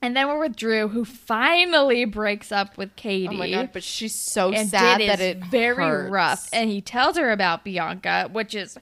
[0.00, 3.28] and then we're with Drew, who finally breaks up with Katie.
[3.28, 6.10] Oh my god, but she's so sad it that is it very hurts.
[6.10, 6.48] rough.
[6.52, 8.76] And he tells her about Bianca, which is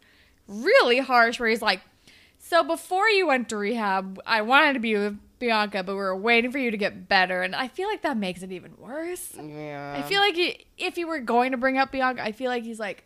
[0.49, 1.39] really harsh.
[1.39, 1.81] Where he's like,
[2.39, 6.15] "So before you went to rehab, I wanted to be with Bianca, but we were
[6.17, 9.35] waiting for you to get better." And I feel like that makes it even worse.
[9.37, 12.49] yeah, I feel like he, if he were going to bring up Bianca, I feel
[12.51, 13.03] like he's like,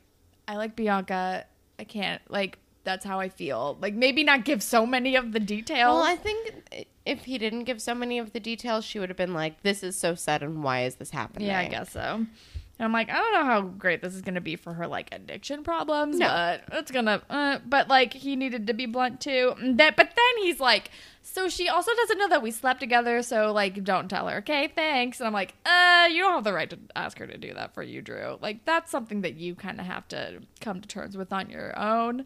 [0.46, 1.46] "I like Bianca.
[1.78, 3.78] I can't like." That's how I feel.
[3.80, 5.94] Like maybe not give so many of the details.
[5.94, 9.16] Well, I think if he didn't give so many of the details, she would have
[9.16, 12.26] been like, "This is so sad, and why is this happening?" Yeah, I guess so.
[12.76, 14.88] And I'm like, I don't know how great this is going to be for her
[14.88, 16.26] like addiction problems, No.
[16.26, 17.22] but it's gonna.
[17.30, 19.54] Uh, but like, he needed to be blunt too.
[19.62, 20.90] That, but then he's like,
[21.22, 24.38] so she also doesn't know that we slept together, so like, don't tell her.
[24.38, 25.20] Okay, thanks.
[25.20, 27.74] And I'm like, uh, you don't have the right to ask her to do that
[27.74, 28.38] for you, Drew.
[28.42, 31.78] Like, that's something that you kind of have to come to terms with on your
[31.78, 32.24] own.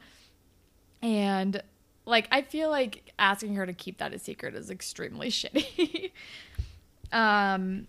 [1.03, 1.63] And
[2.07, 6.11] like, I feel like asking her to keep that a secret is extremely shitty.
[7.13, 7.87] um,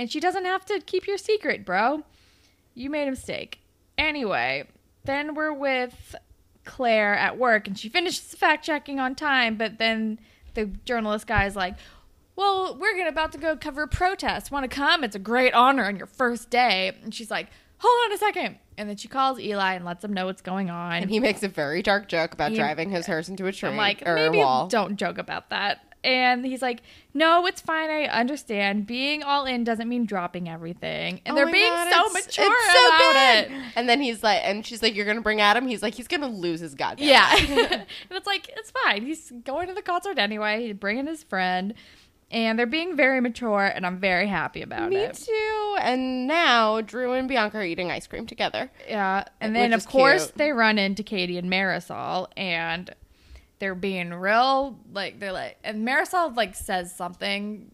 [0.00, 2.04] and she doesn't have to keep your secret, bro.
[2.74, 3.58] You made a mistake.
[3.98, 4.66] Anyway,
[5.04, 6.14] then we're with
[6.64, 10.18] Claire at work and she finishes fact checking on time, but then
[10.54, 11.74] the journalist guy is like,
[12.34, 14.50] Well, we're gonna about to go cover a protest.
[14.50, 15.04] Wanna come?
[15.04, 16.96] It's a great honor on your first day.
[17.02, 18.56] And she's like, Hold on a second.
[18.78, 21.02] And then she calls Eli and lets him know what's going on.
[21.02, 23.68] And he makes a very dark joke about He- driving his hearse into a tree
[23.68, 24.66] I'm like, or maybe a wall.
[24.68, 25.84] don't joke about that.
[26.02, 26.80] And he's like,
[27.12, 27.90] no, it's fine.
[27.90, 28.86] I understand.
[28.86, 31.20] Being all in doesn't mean dropping everything.
[31.26, 33.12] And Oh they're being God, so it's- mature it's so about
[33.48, 33.52] good.
[33.56, 33.62] it.
[33.76, 36.28] And then he's like, and she's like, "You're gonna bring Adam." He's like, "He's gonna
[36.28, 37.36] lose his goddamn." Yeah.
[37.38, 39.04] and it's like, it's fine.
[39.04, 40.64] He's going to the concert anyway.
[40.66, 41.74] He's bringing his friend.
[42.32, 45.18] And they're being very mature, and I'm very happy about Me it.
[45.18, 45.76] Me too.
[45.80, 48.70] And now Drew and Bianca are eating ice cream together.
[48.88, 49.24] Yeah.
[49.40, 50.36] And then, of course, cute.
[50.36, 52.94] they run into Katie and Marisol, and
[53.60, 57.70] they're being real, like, they're like, and Marisol, like, says something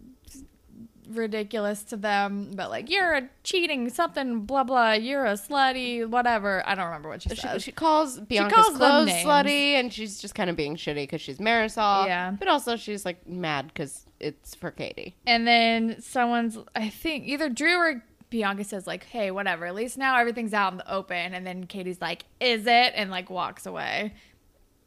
[1.09, 6.63] ridiculous to them, but like, you're a cheating something, blah, blah, you're a slutty, whatever.
[6.67, 7.63] I don't remember what she She, says.
[7.63, 11.39] she calls Bianca's calls clothes slutty, and she's just kind of being shitty because she's
[11.39, 12.07] Marisol.
[12.07, 12.33] Yeah.
[12.33, 15.15] But also, she's like mad because it's for Katie.
[15.27, 19.97] And then someone's, I think either Drew or Bianca says, like, hey, whatever, at least
[19.97, 21.35] now everything's out in the open.
[21.35, 22.93] And then Katie's like, is it?
[22.97, 24.15] And like walks away.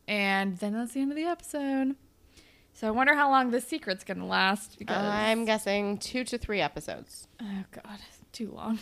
[0.10, 1.96] And then that's the end of the episode.
[2.74, 4.80] So I wonder how long this secret's going to last.
[4.80, 7.28] Because, I'm guessing two to three episodes.
[7.42, 8.00] oh, God,
[8.32, 8.80] too long.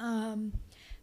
[0.00, 0.54] Um,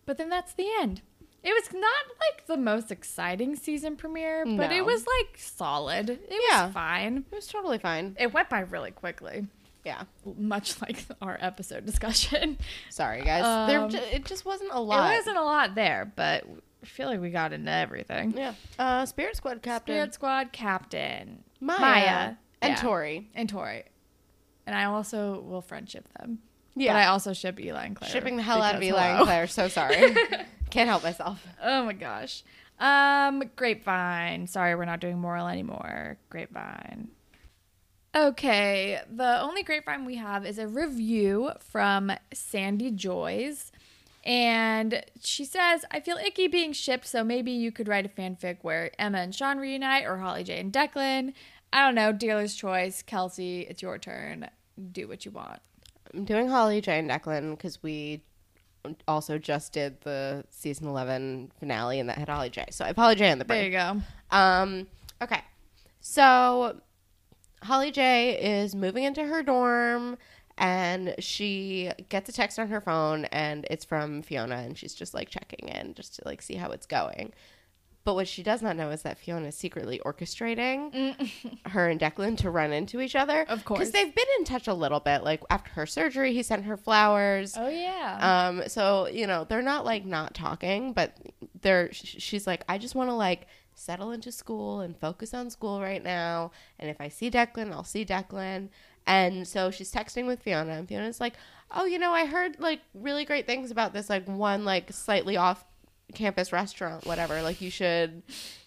[0.05, 1.01] But then that's the end.
[1.43, 4.75] It was not like the most exciting season premiere, but No.
[4.75, 6.09] it was like solid.
[6.09, 6.65] It Yeah.
[6.65, 7.25] was fine.
[7.31, 8.15] It was totally fine.
[8.19, 9.47] It went by really quickly,
[9.85, 10.03] Yeah.
[10.37, 12.57] much like our episode discussion.
[12.89, 13.69] Sorry, guys.
[13.69, 15.13] there, Um, ju- it just wasn't a lot.
[15.13, 16.43] It wasn't a lot there, but
[16.81, 18.33] I feel like we got into everything.
[18.37, 18.53] Yeah.
[18.77, 22.33] Uh, Spirit Squad captain Spirit Squad captain Maya, Maya.
[22.61, 22.75] and Yeah.
[22.81, 23.29] Tori.
[23.35, 23.83] and Tori,
[24.65, 26.39] and I also will friendship them.
[26.75, 26.93] Yeah.
[26.93, 28.09] but I also ship Eli and Claire.
[28.11, 29.17] Shipping the hell out of Eli hello.
[29.17, 29.47] and Claire.
[29.47, 30.15] So sorry.
[30.69, 31.45] Can't help myself.
[31.61, 32.43] Oh my gosh.
[32.79, 34.47] Um, Grapevine.
[34.47, 36.17] Sorry, we're not doing moral anymore.
[36.29, 37.09] Grapevine.
[38.15, 43.71] Okay, the only grapevine we have is a review from Sandy Joys.
[44.23, 48.57] And she says, I feel icky being shipped, so maybe you could write a fanfic
[48.61, 51.33] where Emma and Sean reunite or Holly J and Declan.
[51.71, 53.01] I don't know, dealer's choice.
[53.01, 54.49] Kelsey, it's your turn.
[54.91, 55.59] Do what you want.
[56.13, 58.23] I'm doing Holly, J and Declan because we
[59.07, 62.65] also just did the season 11 finale and that had Holly J.
[62.71, 64.01] So I have Holly J in the There you go.
[64.31, 64.87] Um,
[65.21, 65.41] okay.
[65.99, 66.79] So
[67.63, 70.17] Holly J is moving into her dorm
[70.59, 75.13] and she gets a text on her phone and it's from Fiona and she's just
[75.15, 77.33] like checking in just to like see how it's going.
[78.05, 81.15] But what she does not know is that Fiona is secretly orchestrating
[81.67, 83.45] her and Declan to run into each other.
[83.47, 83.79] Of course.
[83.79, 85.23] Because they've been in touch a little bit.
[85.23, 87.55] Like after her surgery, he sent her flowers.
[87.57, 88.47] Oh, yeah.
[88.47, 91.15] Um, so you know they're not like not talking, but
[91.61, 91.91] they're.
[91.93, 95.79] sh- She's like, I just want to like settle into school and focus on school
[95.81, 96.51] right now.
[96.79, 98.69] And if I see Declan, I'll see Declan.
[99.09, 101.33] And so she's texting with Fiona, and Fiona's like,
[101.71, 105.35] Oh, you know, I heard like really great things about this like one like slightly
[105.35, 105.65] off
[106.13, 107.41] campus restaurant, whatever.
[107.41, 108.23] Like you should.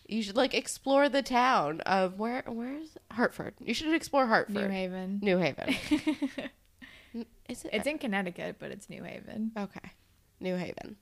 [0.09, 3.55] You should like explore the town of where where's Hartford.
[3.61, 4.57] You should explore Hartford.
[4.57, 5.21] New Haven.
[5.23, 5.75] New Haven.
[7.49, 7.71] Is it?
[7.73, 9.53] It's in Connecticut, but it's New Haven.
[9.57, 9.91] Okay.
[10.41, 10.97] New Haven.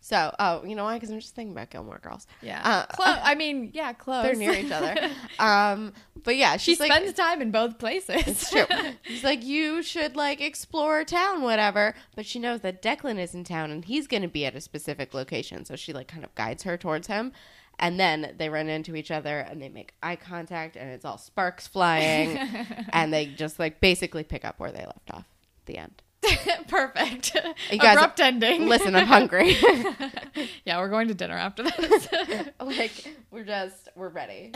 [0.00, 0.94] So, oh, you know why?
[0.94, 2.26] Because I'm just thinking about Gilmore Girls.
[2.40, 2.60] Yeah.
[2.64, 3.18] Uh, close.
[3.22, 4.24] I mean, yeah, close.
[4.24, 4.94] They're near each other.
[5.38, 5.92] Um,
[6.24, 8.26] but yeah, she like, spends time in both places.
[8.26, 8.66] it's true.
[9.02, 11.94] She's like, you should like explore town, whatever.
[12.16, 14.60] But she knows that Declan is in town and he's going to be at a
[14.60, 15.64] specific location.
[15.64, 17.32] So she like kind of guides her towards him.
[17.78, 21.18] And then they run into each other and they make eye contact and it's all
[21.18, 22.36] sparks flying.
[22.92, 25.26] and they just like basically pick up where they left off.
[25.66, 26.02] The end.
[26.68, 27.36] Perfect.
[27.70, 28.66] You guys- Abrupt ending.
[28.66, 29.56] Listen, I'm hungry.
[30.64, 32.08] yeah, we're going to dinner after this.
[32.60, 34.52] like, we're just, we're ready.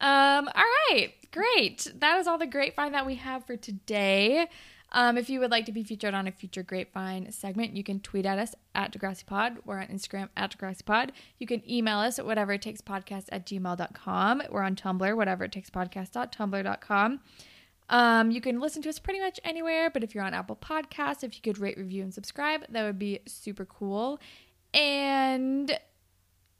[0.00, 1.86] um, all right, great.
[1.98, 4.48] That is all the grapevine that we have for today.
[4.90, 8.00] Um, if you would like to be featured on a future grapevine segment, you can
[8.00, 9.58] tweet at us at Degrassi Pod.
[9.66, 11.12] We're on Instagram at Degrassi Pod.
[11.38, 14.42] You can email us at whatever it takes podcast at gmail.com.
[14.50, 17.20] We're on Tumblr, whatever it takes podcast.tumblr.com.
[17.90, 21.24] Um, you can listen to us pretty much anywhere, but if you're on Apple Podcasts,
[21.24, 24.20] if you could rate, review, and subscribe, that would be super cool.
[24.74, 25.78] And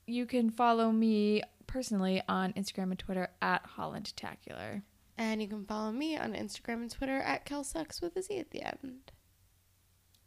[0.07, 4.83] you can follow me personally on Instagram and Twitter at Hollandtacular.
[5.19, 8.51] And you can follow me on Instagram and Twitter at KelSucks with a Z at
[8.51, 9.13] the end.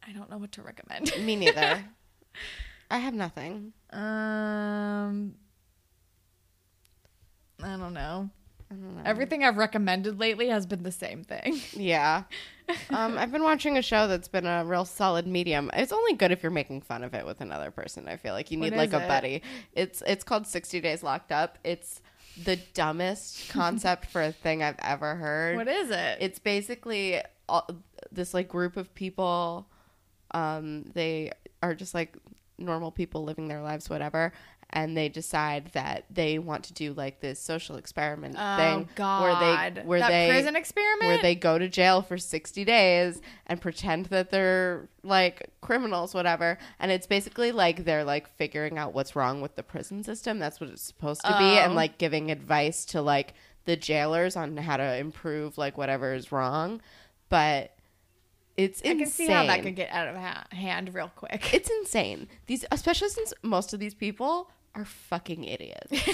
[0.06, 1.12] I don't know what to recommend.
[1.24, 1.84] Me neither.
[2.90, 3.72] I have nothing.
[3.90, 5.34] um,
[7.62, 8.28] I don't know.
[8.80, 9.02] Know.
[9.04, 11.60] Everything I've recommended lately has been the same thing.
[11.76, 12.24] Yeah.
[12.90, 15.70] Um, I've been watching a show that's been a real solid medium.
[15.74, 18.08] It's only good if you're making fun of it with another person.
[18.08, 19.08] I feel like you What need like a it?
[19.08, 19.42] buddy.
[19.74, 21.58] It's it's called 60 Days Locked Up.
[21.64, 22.00] It's
[22.44, 25.56] the dumbest concept for a thing I've ever heard.
[25.56, 26.18] What is it?
[26.20, 27.68] it's basically all,
[28.10, 29.66] this like group of people
[30.30, 32.16] Um, they are just like
[32.58, 34.32] normal people living their lives, whatever.
[34.74, 39.22] And they decide that they want to do like this social experiment Oh thing God!
[39.22, 39.34] where
[39.74, 41.08] they where that they prison experiment.
[41.08, 46.56] where they go to jail for 60 days and pretend that they're like criminals whatever
[46.80, 50.58] and it's basically like they're like figuring out what's wrong with the prison system that's
[50.58, 51.76] what it's supposed to be and Oh.
[51.76, 53.34] like giving advice to like
[53.66, 56.80] the jailers on how to improve like whatever is wrong
[57.28, 57.74] but
[58.56, 61.52] it's I insane can see how that could get out of ha- hand real quick.
[61.54, 65.92] it's insane these especially since most of these people are fucking idiots.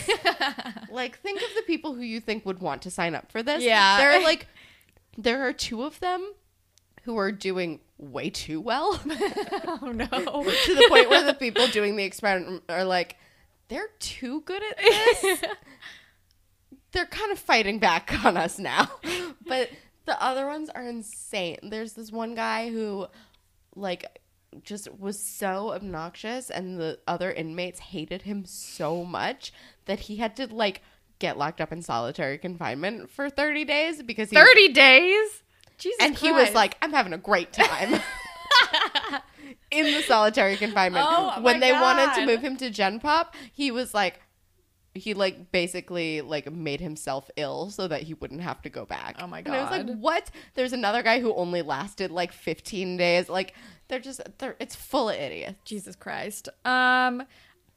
[0.91, 3.63] Like think of the people who you think would want to sign up for this.
[3.63, 3.99] Yeah.
[3.99, 4.47] there are like
[5.17, 6.33] there are two of them
[7.03, 9.01] who are doing way too well.
[9.81, 10.07] Oh no!
[10.07, 13.17] to the point where the people doing the experiment are like
[13.69, 15.43] they're too good at this.
[16.93, 18.91] They're kind of fighting back on us now.
[19.47, 19.71] But
[20.07, 21.59] the other ones are insane.
[21.63, 23.07] There's this one guy who
[23.77, 24.21] like
[24.63, 29.53] just was so obnoxious and the other inmates hated him so much
[29.85, 30.81] that he had to like
[31.19, 35.43] get locked up in solitary confinement for 30 days because he was- Thirty days.
[35.77, 38.01] Jesus and he was like i'm having a great time.
[39.71, 41.05] In the solitary confinement.
[41.09, 44.21] Oh, when they wanted to move him to gen pop he was like
[44.95, 49.17] he like basically like made himself ill so that he wouldn't have to go back.
[49.21, 50.31] Oh my and i was like what?
[50.55, 53.29] There's another guy who only lasted like 15 days.
[53.29, 53.55] Like
[53.89, 56.49] they're just they're it's full of idiots Jesus Christ.
[56.65, 57.25] Um,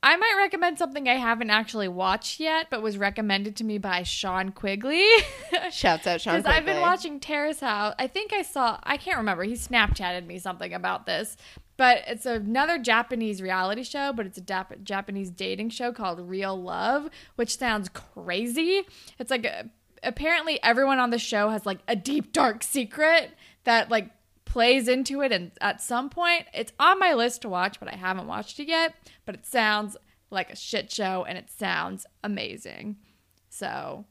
[0.03, 4.01] I might recommend something I haven't actually watched yet, but was recommended to me by
[4.01, 5.05] Sean Quigley.
[5.71, 7.93] shouts out Sean Because I've been watching Terrace House.
[7.99, 9.43] I think I saw, I can't remember.
[9.43, 11.37] He Snapchatted me something about this.
[11.77, 16.59] But it's another Japanese reality show, but it's a Jap- Japanese dating show called Real
[16.59, 18.83] Love, which sounds crazy.
[19.19, 19.69] It's like a,
[20.03, 23.31] apparently everyone on the show has like a deep, dark secret
[23.65, 24.09] that like
[24.51, 25.31] plays into it.
[25.31, 28.67] And at some point, it's on my list to watch, but I haven't watched it
[28.67, 28.93] yet.
[29.25, 29.95] But it sounds
[30.29, 32.97] like a shit show and it sounds amazing.
[33.49, 34.05] So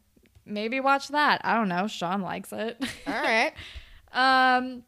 [0.46, 1.42] maybe watch that.
[1.44, 1.86] I don't know.
[1.86, 2.82] Sean likes it.
[3.06, 3.52] all right
[4.12, 4.82] um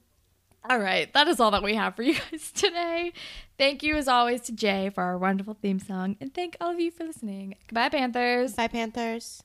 [0.70, 3.12] all right, that is all that we have for you guys today.
[3.58, 6.78] Thank you as always to Jay for our wonderful theme song and thank all of
[6.80, 7.56] you for listening.
[7.66, 8.54] Goodbye Panthers.
[8.54, 9.42] bye panthers